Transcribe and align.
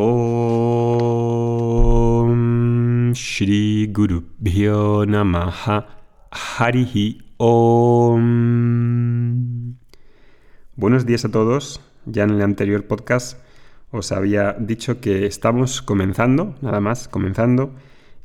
Om 0.00 0.14
Shri 3.14 3.88
Guru 3.90 4.22
Bhyo 4.38 5.02
Namaha 5.04 5.88
Harihi 6.30 7.18
Om. 7.36 8.14
Buenos 10.76 11.04
días 11.04 11.24
a 11.24 11.32
todos. 11.32 11.80
Ya 12.06 12.22
en 12.22 12.30
el 12.30 12.42
anterior 12.42 12.86
podcast 12.86 13.40
os 13.90 14.12
había 14.12 14.52
dicho 14.52 15.00
que 15.00 15.26
estamos 15.26 15.82
comenzando, 15.82 16.54
nada 16.60 16.78
más, 16.78 17.08
comenzando 17.08 17.74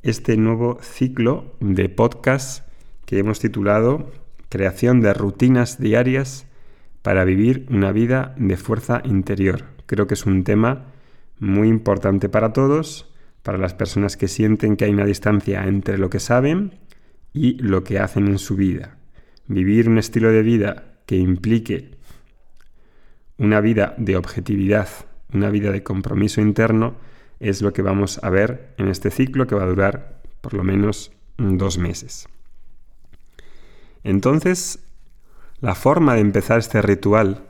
este 0.03 0.37
nuevo 0.37 0.77
ciclo 0.79 1.55
de 1.59 1.89
podcast 1.89 2.69
que 3.07 3.17
hemos 3.17 3.39
titulado 3.39 4.11
Creación 4.49 5.01
de 5.01 5.11
rutinas 5.15 5.79
diarias 5.79 6.45
para 7.01 7.23
vivir 7.23 7.65
una 7.71 7.91
vida 7.91 8.35
de 8.37 8.57
fuerza 8.57 9.01
interior. 9.05 9.63
Creo 9.87 10.05
que 10.05 10.13
es 10.13 10.27
un 10.27 10.43
tema 10.43 10.92
muy 11.43 11.67
importante 11.67 12.29
para 12.29 12.53
todos, 12.53 13.11
para 13.43 13.57
las 13.57 13.73
personas 13.73 14.17
que 14.17 14.27
sienten 14.27 14.77
que 14.77 14.85
hay 14.85 14.91
una 14.91 15.05
distancia 15.05 15.65
entre 15.65 15.97
lo 15.97 16.09
que 16.09 16.19
saben 16.19 16.79
y 17.33 17.57
lo 17.59 17.83
que 17.83 17.99
hacen 17.99 18.27
en 18.27 18.39
su 18.39 18.55
vida. 18.55 18.97
Vivir 19.47 19.89
un 19.89 19.97
estilo 19.97 20.31
de 20.31 20.41
vida 20.41 20.95
que 21.05 21.17
implique 21.17 21.97
una 23.37 23.59
vida 23.59 23.93
de 23.97 24.15
objetividad, 24.15 24.87
una 25.33 25.49
vida 25.49 25.71
de 25.71 25.83
compromiso 25.83 26.39
interno, 26.39 26.95
es 27.39 27.61
lo 27.61 27.73
que 27.73 27.81
vamos 27.81 28.23
a 28.23 28.29
ver 28.29 28.73
en 28.77 28.87
este 28.87 29.11
ciclo 29.11 29.45
que 29.45 29.55
va 29.55 29.63
a 29.63 29.67
durar 29.67 30.21
por 30.39 30.53
lo 30.53 30.63
menos 30.63 31.11
dos 31.37 31.77
meses. 31.77 32.29
Entonces, 34.03 34.79
la 35.59 35.75
forma 35.75 36.15
de 36.15 36.21
empezar 36.21 36.59
este 36.59 36.81
ritual 36.81 37.43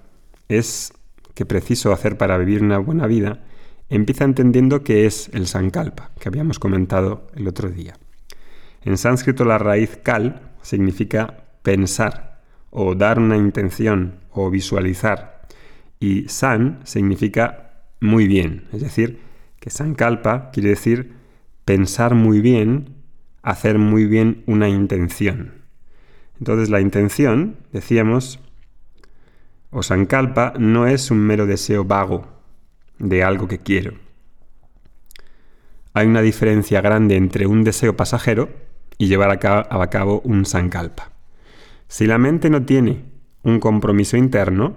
es 0.49 0.93
que 1.35 1.45
preciso 1.45 1.91
hacer 1.91 2.17
para 2.17 2.37
vivir 2.37 2.63
una 2.63 2.79
buena 2.79 3.05
vida, 3.05 3.43
empieza 3.95 4.23
entendiendo 4.23 4.83
qué 4.83 5.05
es 5.05 5.29
el 5.33 5.45
sankalpa, 5.45 6.09
que 6.19 6.27
habíamos 6.27 6.57
comentado 6.57 7.27
el 7.35 7.47
otro 7.47 7.69
día. 7.69 7.93
En 8.81 8.97
sánscrito 8.97 9.45
la 9.45 9.59
raíz 9.59 9.97
kal 10.01 10.53
significa 10.63 11.45
pensar 11.61 12.41
o 12.71 12.95
dar 12.95 13.19
una 13.19 13.37
intención 13.37 14.15
o 14.31 14.49
visualizar 14.49 15.43
y 15.99 16.27
san 16.27 16.79
significa 16.85 17.83
muy 17.99 18.27
bien, 18.27 18.65
es 18.73 18.81
decir, 18.81 19.19
que 19.59 19.69
sankalpa 19.69 20.49
quiere 20.49 20.69
decir 20.69 21.13
pensar 21.63 22.15
muy 22.15 22.41
bien, 22.41 22.95
hacer 23.43 23.77
muy 23.77 24.05
bien 24.05 24.43
una 24.47 24.69
intención. 24.69 25.61
Entonces 26.39 26.69
la 26.69 26.81
intención, 26.81 27.57
decíamos, 27.71 28.39
o 29.69 29.83
sankalpa, 29.83 30.53
no 30.57 30.87
es 30.87 31.11
un 31.11 31.19
mero 31.19 31.45
deseo 31.45 31.85
vago 31.85 32.33
de 32.99 33.23
algo 33.23 33.47
que 33.47 33.59
quiero. 33.59 33.93
Hay 35.93 36.07
una 36.07 36.21
diferencia 36.21 36.81
grande 36.81 37.15
entre 37.15 37.45
un 37.45 37.63
deseo 37.63 37.95
pasajero 37.95 38.49
y 38.97 39.07
llevar 39.07 39.29
a 39.29 39.89
cabo, 39.89 40.21
un 40.23 40.45
sankalpa. 40.45 41.11
Si 41.87 42.07
la 42.07 42.17
mente 42.17 42.49
no 42.49 42.65
tiene 42.65 43.05
un 43.43 43.59
compromiso 43.59 44.17
interno, 44.17 44.75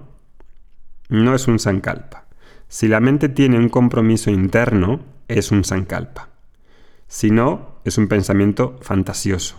no 1.08 1.34
es 1.34 1.48
un 1.48 1.58
sankalpa. 1.58 2.26
Si 2.68 2.88
la 2.88 3.00
mente 3.00 3.28
tiene 3.28 3.58
un 3.58 3.68
compromiso 3.68 4.30
interno, 4.30 5.00
es 5.28 5.52
un 5.52 5.64
sankalpa. 5.64 6.28
Si 7.06 7.30
no, 7.30 7.80
es 7.84 7.96
un 7.96 8.08
pensamiento 8.08 8.78
fantasioso. 8.82 9.56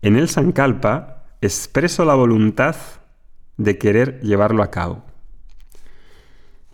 En 0.00 0.16
el 0.16 0.28
sankalpa 0.28 1.24
expreso 1.40 2.04
la 2.04 2.14
voluntad 2.14 2.76
de 3.56 3.76
querer 3.76 4.20
llevarlo 4.22 4.62
a 4.62 4.70
cabo. 4.70 5.04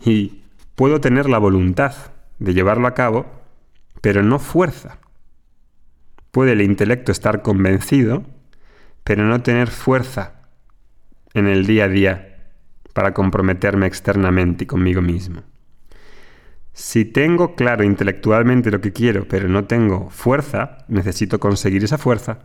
Y 0.05 0.43
puedo 0.75 1.01
tener 1.01 1.29
la 1.29 1.37
voluntad 1.37 1.93
de 2.39 2.53
llevarlo 2.53 2.87
a 2.87 2.93
cabo, 2.93 3.25
pero 4.01 4.23
no 4.23 4.39
fuerza. 4.39 4.99
Puede 6.31 6.51
el 6.51 6.61
intelecto 6.61 7.11
estar 7.11 7.41
convencido, 7.41 8.23
pero 9.03 9.23
no 9.23 9.41
tener 9.41 9.69
fuerza 9.69 10.33
en 11.33 11.47
el 11.47 11.65
día 11.65 11.85
a 11.85 11.89
día 11.89 12.35
para 12.93 13.13
comprometerme 13.13 13.87
externamente 13.87 14.65
y 14.65 14.67
conmigo 14.67 15.01
mismo. 15.01 15.43
Si 16.73 17.05
tengo 17.05 17.55
claro 17.55 17.85
intelectualmente 17.85 18.69
lo 18.69 18.81
que 18.81 18.91
quiero, 18.91 19.27
pero 19.27 19.47
no 19.47 19.63
tengo 19.63 20.09
fuerza, 20.09 20.79
necesito 20.89 21.39
conseguir 21.39 21.85
esa 21.85 21.97
fuerza 21.97 22.39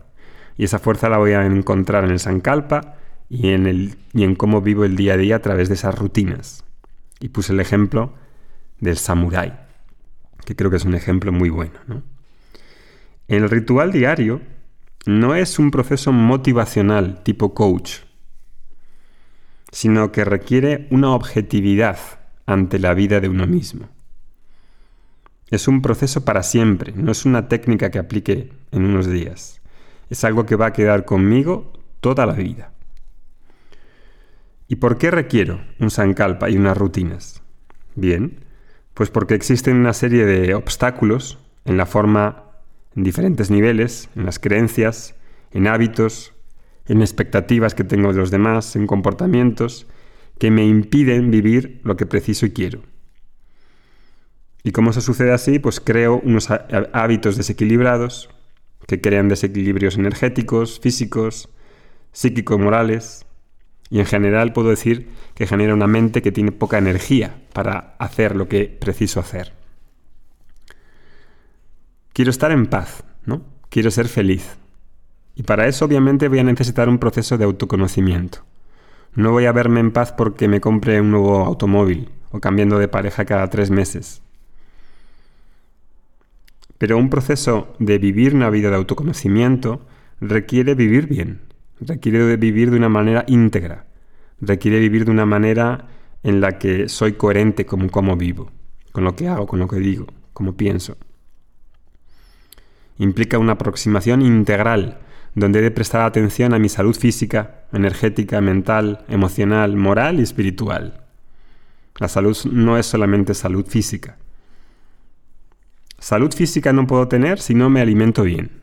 y 0.56 0.64
esa 0.64 0.78
fuerza 0.78 1.08
la 1.08 1.19
voy 1.19 1.32
a 1.32 1.44
encontrar 1.44 2.04
en 2.04 2.10
el 2.10 2.20
Sankalpa 2.20 2.94
y 3.28 3.50
en, 3.50 3.66
el, 3.66 3.96
y 4.12 4.22
en 4.22 4.36
cómo 4.36 4.60
vivo 4.60 4.84
el 4.84 4.94
día 4.94 5.14
a 5.14 5.16
día 5.16 5.36
a 5.36 5.42
través 5.42 5.69
de 5.69 5.74
esas 5.74 5.98
rutinas. 5.98 6.64
Y 7.20 7.28
puse 7.28 7.53
el 7.53 7.60
ejemplo 7.60 8.14
del 8.81 8.97
samurái, 8.97 9.53
que 10.44 10.56
creo 10.56 10.70
que 10.70 10.78
es 10.78 10.84
un 10.84 10.94
ejemplo 10.94 11.32
muy 11.32 11.50
bueno. 11.50 11.78
El 13.28 13.48
ritual 13.48 13.92
diario 13.92 14.41
no 15.06 15.34
es 15.34 15.58
un 15.58 15.70
proceso 15.70 16.12
motivacional 16.12 17.22
tipo 17.22 17.54
coach, 17.54 17.98
sino 19.70 20.10
que 20.10 20.25
requiere 20.25 20.88
una 20.91 21.10
objetividad 21.10 21.98
ante 22.47 22.78
la 22.78 22.94
vida 22.94 23.20
de 23.20 23.28
uno 23.28 23.47
mismo. 23.47 23.88
Es 25.50 25.69
un 25.69 25.82
proceso 25.82 26.25
para 26.25 26.42
siempre, 26.42 26.92
no 26.94 27.12
es 27.12 27.25
una 27.25 27.48
técnica 27.48 27.91
que 27.91 27.98
aplique 27.98 28.52
en 28.72 28.84
unos 28.84 29.06
días 29.06 29.60
es 30.10 30.25
algo 30.25 30.44
que 30.44 30.56
va 30.56 30.66
a 30.66 30.72
quedar 30.72 31.04
conmigo 31.04 31.72
toda 32.00 32.26
la 32.26 32.34
vida. 32.34 32.72
¿Y 34.70 34.76
por 34.76 34.98
qué 34.98 35.10
requiero 35.10 35.60
un 35.81 35.91
sankalpa 35.91 36.48
y 36.48 36.56
unas 36.56 36.78
rutinas? 36.78 37.42
Bien, 37.97 38.44
pues 38.94 39.10
porque 39.10 39.34
existen 39.34 39.75
una 39.76 39.92
serie 39.92 40.25
de 40.25 40.54
obstáculos 40.54 41.41
en 41.64 41.76
la 41.76 41.86
forma, 41.86 42.44
en 42.94 43.03
diferentes 43.03 43.50
niveles, 43.50 44.08
en 44.14 44.26
las 44.26 44.38
creencias, 44.38 45.16
en 45.50 45.66
hábitos, 45.66 46.34
en 46.86 47.00
expectativas 47.00 47.75
que 47.75 47.82
tengo 47.82 48.12
de 48.12 48.20
los 48.20 48.31
demás, 48.31 48.76
en 48.76 48.86
comportamientos, 48.86 49.88
que 50.38 50.53
me 50.53 50.64
impiden 50.64 51.32
vivir 51.32 51.81
lo 51.82 51.97
que 51.97 52.06
preciso 52.06 52.47
y 52.47 52.52
quiero. 52.52 52.82
Y 54.62 54.70
como 54.70 54.91
eso 54.91 55.00
sucede 55.00 55.32
así, 55.32 55.58
pues 55.58 55.81
creo 55.81 56.20
unos 56.22 56.48
hábitos 56.92 57.37
desequilibrados, 57.37 58.31
que 58.87 59.00
crean 59.00 59.28
desequilibrios 59.28 59.97
energéticos, 59.97 60.78
físicos, 60.78 61.48
psíquico-morales, 62.12 63.26
y 63.90 63.98
en 63.98 64.06
general 64.06 64.52
puedo 64.52 64.70
decir 64.70 65.10
que 65.34 65.46
genera 65.46 65.74
una 65.74 65.88
mente 65.88 66.22
que 66.22 66.32
tiene 66.32 66.52
poca 66.52 66.78
energía 66.78 67.42
para 67.52 67.96
hacer 67.98 68.36
lo 68.36 68.48
que 68.48 68.66
preciso 68.66 69.18
hacer. 69.18 69.52
Quiero 72.12 72.30
estar 72.30 72.52
en 72.52 72.66
paz, 72.66 73.02
¿no? 73.26 73.42
Quiero 73.68 73.90
ser 73.90 74.08
feliz. 74.08 74.56
Y 75.34 75.42
para 75.42 75.66
eso 75.66 75.84
obviamente 75.84 76.28
voy 76.28 76.38
a 76.38 76.44
necesitar 76.44 76.88
un 76.88 76.98
proceso 76.98 77.36
de 77.36 77.44
autoconocimiento. 77.44 78.44
No 79.14 79.32
voy 79.32 79.46
a 79.46 79.52
verme 79.52 79.80
en 79.80 79.90
paz 79.90 80.12
porque 80.12 80.46
me 80.46 80.60
compre 80.60 81.00
un 81.00 81.10
nuevo 81.10 81.44
automóvil 81.44 82.10
o 82.30 82.40
cambiando 82.40 82.78
de 82.78 82.88
pareja 82.88 83.24
cada 83.24 83.50
tres 83.50 83.70
meses. 83.70 84.22
Pero 86.78 86.96
un 86.96 87.10
proceso 87.10 87.74
de 87.80 87.98
vivir 87.98 88.34
una 88.34 88.50
vida 88.50 88.70
de 88.70 88.76
autoconocimiento 88.76 89.84
requiere 90.20 90.74
vivir 90.74 91.08
bien, 91.08 91.40
requiere 91.80 92.36
vivir 92.36 92.70
de 92.70 92.76
una 92.76 92.88
manera 92.88 93.24
íntegra, 93.26 93.86
requiere 94.41 94.78
vivir 94.78 95.04
de 95.04 95.10
una 95.10 95.26
manera 95.26 95.88
en 96.22 96.41
la 96.41 96.58
que 96.58 96.88
soy 96.88 97.14
coherente 97.14 97.66
con 97.66 97.88
cómo 97.88 98.16
vivo, 98.16 98.50
con 98.92 99.04
lo 99.04 99.16
que 99.16 99.28
hago, 99.28 99.46
con 99.46 99.58
lo 99.58 99.68
que 99.68 99.76
digo, 99.76 100.06
cómo 100.32 100.56
pienso. 100.56 100.96
Implica 102.98 103.38
una 103.38 103.52
aproximación 103.52 104.22
integral, 104.22 104.98
donde 105.34 105.60
he 105.60 105.62
de 105.62 105.70
prestar 105.70 106.02
atención 106.02 106.52
a 106.52 106.58
mi 106.58 106.69
salud 106.69 106.94
física, 106.94 107.64
energética, 107.72 108.40
mental, 108.40 109.04
emocional, 109.08 109.76
moral 109.76 110.20
y 110.20 110.22
espiritual. 110.22 111.04
La 111.98 112.08
salud 112.08 112.36
no 112.50 112.76
es 112.76 112.86
solamente 112.86 113.34
salud 113.34 113.66
física, 113.66 114.19
Salud 116.00 116.32
física 116.32 116.72
no 116.72 116.87
puedo 116.87 117.08
tener 117.08 117.40
si 117.40 117.55
no 117.55 117.69
me 117.69 117.82
alimento 117.82 118.22
bien. 118.22 118.62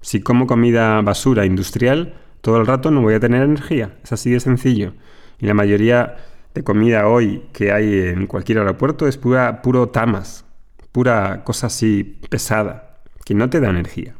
Si 0.00 0.20
como 0.20 0.48
comida 0.48 1.00
basura 1.02 1.46
industrial, 1.46 2.14
todo 2.44 2.58
el 2.58 2.66
rato 2.66 2.90
no 2.90 3.00
voy 3.00 3.14
a 3.14 3.20
tener 3.20 3.42
energía. 3.42 3.96
Es 4.04 4.12
así 4.12 4.30
de 4.30 4.38
sencillo. 4.38 4.92
Y 5.38 5.46
la 5.46 5.54
mayoría 5.54 6.16
de 6.52 6.62
comida 6.62 7.08
hoy 7.08 7.42
que 7.54 7.72
hay 7.72 8.00
en 8.00 8.26
cualquier 8.26 8.58
aeropuerto 8.58 9.08
es 9.08 9.16
pura, 9.16 9.62
puro 9.62 9.88
tamas, 9.88 10.44
pura 10.92 11.42
cosa 11.42 11.68
así 11.68 12.20
pesada, 12.28 12.98
que 13.24 13.32
no 13.32 13.48
te 13.48 13.60
da 13.60 13.70
energía. 13.70 14.14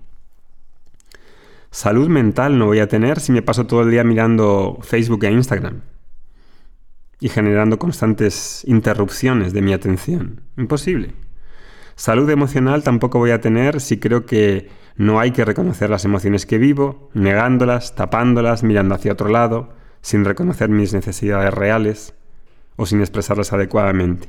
Salud 1.70 2.08
mental 2.08 2.58
no 2.58 2.64
voy 2.64 2.78
a 2.78 2.88
tener 2.88 3.20
si 3.20 3.30
me 3.30 3.42
paso 3.42 3.66
todo 3.66 3.82
el 3.82 3.90
día 3.90 4.04
mirando 4.04 4.78
Facebook 4.80 5.22
e 5.24 5.30
Instagram 5.30 5.82
y 7.20 7.28
generando 7.28 7.78
constantes 7.78 8.64
interrupciones 8.66 9.52
de 9.52 9.60
mi 9.60 9.74
atención. 9.74 10.40
Imposible. 10.56 11.12
Salud 11.96 12.28
emocional 12.28 12.82
tampoco 12.82 13.18
voy 13.18 13.30
a 13.30 13.40
tener 13.40 13.80
si 13.80 13.98
creo 13.98 14.26
que 14.26 14.68
no 14.96 15.20
hay 15.20 15.30
que 15.30 15.44
reconocer 15.44 15.90
las 15.90 16.04
emociones 16.04 16.46
que 16.46 16.58
vivo, 16.58 17.10
negándolas, 17.14 17.94
tapándolas, 17.94 18.62
mirando 18.62 18.94
hacia 18.94 19.12
otro 19.12 19.28
lado, 19.28 19.70
sin 20.00 20.24
reconocer 20.24 20.68
mis 20.68 20.92
necesidades 20.92 21.52
reales 21.54 22.14
o 22.76 22.86
sin 22.86 23.00
expresarlas 23.00 23.52
adecuadamente. 23.52 24.28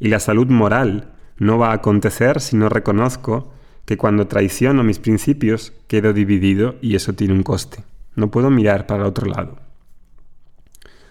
Y 0.00 0.08
la 0.08 0.20
salud 0.20 0.46
moral 0.48 1.14
no 1.38 1.58
va 1.58 1.70
a 1.70 1.74
acontecer 1.74 2.40
si 2.40 2.56
no 2.56 2.68
reconozco 2.68 3.52
que 3.84 3.96
cuando 3.96 4.26
traiciono 4.26 4.84
mis 4.84 4.98
principios 4.98 5.72
quedo 5.86 6.12
dividido 6.12 6.76
y 6.80 6.94
eso 6.94 7.14
tiene 7.14 7.34
un 7.34 7.42
coste. 7.42 7.84
No 8.14 8.30
puedo 8.30 8.50
mirar 8.50 8.86
para 8.86 9.06
otro 9.06 9.26
lado. 9.26 9.58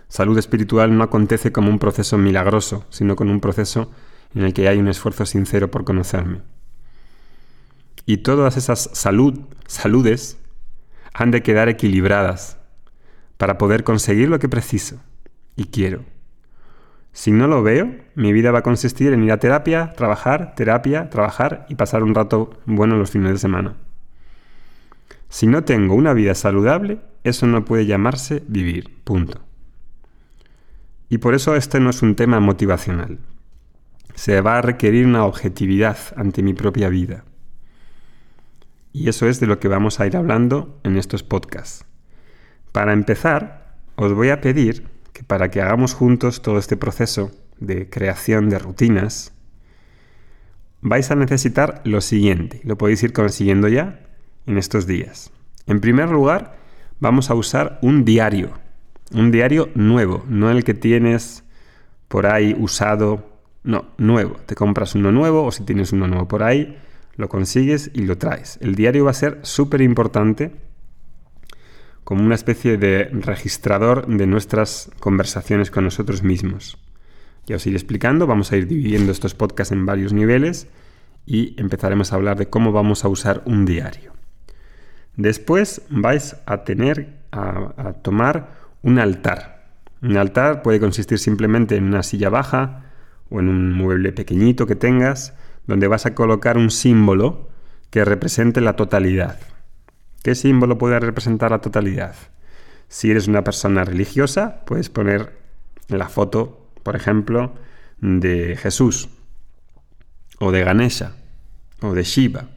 Salud 0.07 0.37
espiritual 0.37 0.97
no 0.97 1.03
acontece 1.03 1.51
como 1.51 1.69
un 1.69 1.79
proceso 1.79 2.17
milagroso, 2.17 2.85
sino 2.89 3.15
con 3.15 3.29
un 3.29 3.41
proceso 3.41 3.91
en 4.37 4.43
el 4.43 4.53
que 4.53 4.67
hay 4.67 4.77
un 4.77 4.87
esfuerzo 4.87 5.25
sincero 5.25 5.71
por 5.71 5.83
conocerme. 5.83 6.41
Y 8.05 8.17
todas 8.17 8.55
esas 8.55 8.89
salud, 8.93 9.39
saludes 9.65 10.37
han 11.13 11.31
de 11.31 11.41
quedar 11.41 11.69
equilibradas 11.69 12.59
para 13.37 13.57
poder 13.57 13.83
conseguir 13.83 14.29
lo 14.29 14.37
que 14.37 14.47
preciso 14.47 15.01
y 15.55 15.65
quiero. 15.65 16.05
Si 17.13 17.31
no 17.31 17.47
lo 17.47 17.63
veo, 17.63 17.95
mi 18.13 18.31
vida 18.31 18.51
va 18.51 18.59
a 18.59 18.63
consistir 18.63 19.11
en 19.11 19.23
ir 19.23 19.31
a 19.31 19.39
terapia, 19.39 19.93
trabajar, 19.97 20.53
terapia, 20.53 21.09
trabajar 21.09 21.65
y 21.67 21.75
pasar 21.75 22.03
un 22.03 22.13
rato 22.13 22.59
bueno 22.67 22.95
los 22.95 23.09
fines 23.09 23.31
de 23.31 23.39
semana. 23.39 23.73
Si 25.27 25.47
no 25.47 25.63
tengo 25.63 25.95
una 25.95 26.13
vida 26.13 26.35
saludable, 26.35 26.99
eso 27.23 27.47
no 27.47 27.65
puede 27.65 27.87
llamarse 27.87 28.43
vivir. 28.47 29.01
Punto. 29.03 29.41
Y 31.09 31.17
por 31.17 31.33
eso 31.33 31.55
este 31.55 31.79
no 31.79 31.89
es 31.89 32.03
un 32.03 32.15
tema 32.15 32.39
motivacional. 32.39 33.17
Se 34.17 34.41
va 34.41 34.57
a 34.57 34.61
requerir 34.63 35.05
una 35.05 35.25
objetividad 35.25 35.95
ante 36.15 36.41
mi 36.41 36.55
propia 36.55 36.89
vida. 36.89 37.23
Y 38.91 39.09
eso 39.09 39.27
es 39.27 39.39
de 39.39 39.45
lo 39.45 39.59
que 39.59 39.67
vamos 39.67 39.99
a 39.99 40.07
ir 40.07 40.17
hablando 40.17 40.79
en 40.83 40.97
estos 40.97 41.21
podcasts. 41.21 41.85
Para 42.71 42.93
empezar, 42.93 43.75
os 43.95 44.13
voy 44.15 44.29
a 44.29 44.41
pedir 44.41 44.87
que 45.13 45.23
para 45.23 45.51
que 45.51 45.61
hagamos 45.61 45.93
juntos 45.93 46.41
todo 46.41 46.57
este 46.57 46.77
proceso 46.77 47.31
de 47.59 47.91
creación 47.91 48.49
de 48.49 48.57
rutinas, 48.57 49.33
vais 50.81 51.11
a 51.11 51.15
necesitar 51.15 51.81
lo 51.83 52.01
siguiente. 52.01 52.59
Lo 52.63 52.75
podéis 52.75 53.03
ir 53.03 53.13
consiguiendo 53.13 53.67
ya 53.67 53.99
en 54.47 54.57
estos 54.57 54.87
días. 54.87 55.31
En 55.67 55.79
primer 55.79 56.09
lugar, 56.09 56.57
vamos 56.99 57.29
a 57.29 57.35
usar 57.35 57.77
un 57.83 58.03
diario. 58.03 58.53
Un 59.11 59.29
diario 59.29 59.69
nuevo, 59.75 60.25
no 60.27 60.49
el 60.49 60.63
que 60.63 60.73
tienes 60.73 61.43
por 62.07 62.25
ahí 62.25 62.55
usado. 62.57 63.36
No, 63.63 63.86
nuevo. 63.98 64.38
Te 64.45 64.56
compras 64.56 64.95
uno 64.95 65.12
nuevo 65.12 65.44
o 65.44 65.51
si 65.51 65.63
tienes 65.63 65.92
uno 65.92 66.07
nuevo 66.07 66.27
por 66.27 66.44
ahí, 66.44 66.77
lo 67.15 67.30
consigues 67.30 67.92
y 67.94 68.06
lo 68.06 68.18
traes. 68.18 68.57
El 68.62 68.75
diario 68.75 69.06
va 69.06 69.12
a 69.12 69.15
ser 69.15 69.39
súper 69.42 69.81
importante 69.81 70.51
como 72.04 72.24
una 72.24 72.36
especie 72.36 72.77
de 72.77 73.09
registrador 73.12 74.07
de 74.07 74.27
nuestras 74.27 74.89
conversaciones 75.00 75.71
con 75.71 75.83
nosotros 75.83 76.24
mismos. 76.24 76.77
Ya 77.48 77.57
os 77.57 77.68
iré 77.68 77.75
explicando, 77.75 78.27
vamos 78.27 78.51
a 78.51 78.57
ir 78.57 78.68
dividiendo 78.68 79.12
estos 79.12 79.36
podcasts 79.36 79.74
en 79.74 79.86
varios 79.86 80.13
niveles 80.13 80.68
y 81.25 81.59
empezaremos 81.59 82.13
a 82.13 82.15
hablar 82.15 82.38
de 82.38 82.50
cómo 82.50 82.71
vamos 82.71 83.04
a 83.04 83.09
usar 83.09 83.42
un 83.45 83.65
diario. 83.65 84.13
Después 85.18 85.81
vais 85.89 86.38
a 86.45 86.63
tener 86.63 87.18
a, 87.31 87.74
a 87.75 87.94
tomar 87.94 88.56
un 88.83 89.00
altar. 89.00 89.65
Un 90.01 90.15
altar 90.15 90.62
puede 90.62 90.80
consistir 90.80 91.19
simplemente 91.19 91.75
en 91.75 91.83
una 91.86 92.04
silla 92.04 92.30
baja 92.30 92.86
o 93.29 93.39
en 93.39 93.50
un 93.50 93.74
mueble 93.74 94.12
pequeñito 94.12 94.68
que 94.68 94.75
tengas, 94.75 95.33
donde 95.65 95.88
vas 95.88 96.06
a 96.06 96.15
colocar 96.15 96.57
un 96.57 96.71
símbolo 96.71 97.50
que 97.89 98.06
represente 98.06 98.62
la 98.62 98.75
totalidad. 98.75 99.39
¿Qué 100.24 100.35
símbolo 100.35 100.77
puede 100.77 101.00
representar 101.00 101.51
la 101.51 101.62
totalidad? 101.62 102.15
Si 102.89 103.12
eres 103.12 103.27
una 103.27 103.44
persona 103.44 103.83
religiosa, 103.83 104.63
puedes 104.65 104.89
poner 104.89 105.33
la 105.88 106.09
foto, 106.09 106.69
por 106.83 106.95
ejemplo, 106.95 107.53
de 108.00 108.56
Jesús, 108.56 109.09
o 110.39 110.51
de 110.51 110.63
Ganesha, 110.63 111.13
o 111.81 111.94
de 111.94 112.03
Shiva. 112.03 112.50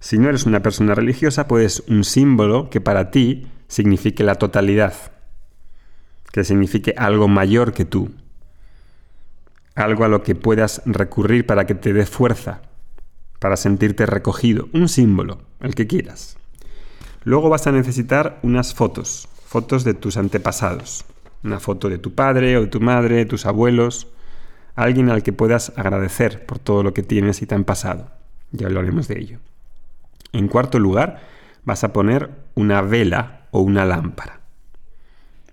Si 0.00 0.18
no 0.18 0.28
eres 0.28 0.46
una 0.46 0.62
persona 0.62 0.94
religiosa, 0.94 1.48
puedes 1.48 1.80
un 1.88 2.04
símbolo 2.04 2.70
que 2.70 2.80
para 2.80 3.10
ti 3.10 3.46
signifique 3.68 4.24
la 4.24 4.36
totalidad, 4.36 4.94
que 6.32 6.44
signifique 6.44 6.94
algo 6.96 7.28
mayor 7.28 7.72
que 7.72 7.84
tú, 7.84 8.12
algo 9.76 10.04
a 10.04 10.08
lo 10.08 10.22
que 10.22 10.34
puedas 10.34 10.82
recurrir 10.86 11.46
para 11.46 11.66
que 11.66 11.74
te 11.74 11.92
dé 11.92 12.06
fuerza, 12.06 12.62
para 13.38 13.56
sentirte 13.56 14.06
recogido, 14.06 14.68
un 14.72 14.88
símbolo, 14.88 15.42
el 15.60 15.74
que 15.74 15.86
quieras. 15.86 16.36
Luego 17.22 17.50
vas 17.50 17.66
a 17.66 17.72
necesitar 17.72 18.40
unas 18.42 18.74
fotos, 18.74 19.28
fotos 19.46 19.84
de 19.84 19.94
tus 19.94 20.16
antepasados. 20.16 21.04
Una 21.44 21.60
foto 21.60 21.88
de 21.88 21.98
tu 21.98 22.14
padre 22.14 22.56
o 22.56 22.62
de 22.62 22.66
tu 22.66 22.80
madre, 22.80 23.24
tus 23.26 23.46
abuelos, 23.46 24.08
alguien 24.74 25.10
al 25.10 25.22
que 25.22 25.32
puedas 25.32 25.72
agradecer 25.76 26.46
por 26.46 26.58
todo 26.58 26.82
lo 26.82 26.94
que 26.94 27.02
tienes 27.02 27.42
y 27.42 27.46
te 27.46 27.54
han 27.54 27.64
pasado. 27.64 28.10
Ya 28.52 28.66
hablaremos 28.66 29.06
de 29.08 29.18
ello. 29.18 29.38
En 30.32 30.48
cuarto 30.48 30.78
lugar, 30.78 31.20
vas 31.64 31.84
a 31.84 31.92
poner 31.92 32.30
una 32.54 32.80
vela 32.80 33.46
o 33.50 33.60
una 33.60 33.84
lámpara. 33.84 34.40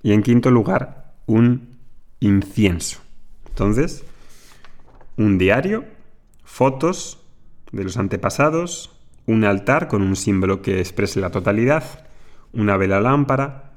Y 0.02 0.14
en 0.14 0.24
quinto 0.24 0.52
lugar, 0.52 1.14
un 1.26 1.78
incienso. 2.20 3.00
Entonces, 3.48 4.04
un 5.18 5.38
diario, 5.38 5.86
fotos 6.44 7.24
de 7.72 7.84
los 7.84 7.98
antepasados, 7.98 9.00
un 9.26 9.46
altar 9.46 9.88
con 9.88 10.02
un 10.02 10.16
símbolo 10.16 10.62
que 10.62 10.80
exprese 10.80 11.20
la 11.20 11.32
totalidad, 11.32 12.06
una 12.52 12.78
vela 12.78 13.00
lámpara 13.00 13.74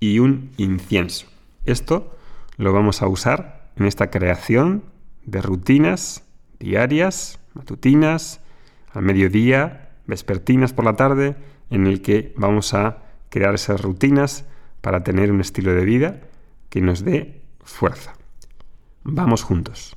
y 0.00 0.18
un 0.18 0.50
incienso. 0.56 1.26
Esto 1.64 2.16
lo 2.56 2.72
vamos 2.72 3.02
a 3.02 3.08
usar 3.08 3.70
en 3.76 3.86
esta 3.86 4.10
creación 4.10 4.84
de 5.24 5.42
rutinas 5.42 6.24
diarias, 6.58 7.40
matutinas, 7.54 8.40
al 8.92 9.02
mediodía, 9.02 9.90
vespertinas 10.06 10.72
por 10.72 10.84
la 10.84 10.96
tarde, 10.96 11.36
en 11.70 11.86
el 11.86 12.02
que 12.02 12.32
vamos 12.36 12.74
a 12.74 13.02
crear 13.28 13.54
esas 13.54 13.80
rutinas 13.82 14.46
para 14.80 15.02
tener 15.02 15.32
un 15.32 15.40
estilo 15.40 15.74
de 15.74 15.84
vida 15.84 16.20
que 16.68 16.80
nos 16.80 17.04
dé 17.04 17.42
fuerza. 17.64 18.14
Vamos 19.02 19.42
juntos. 19.42 19.96